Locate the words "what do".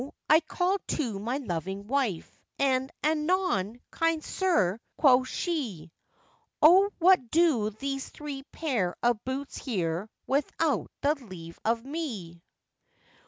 6.97-7.69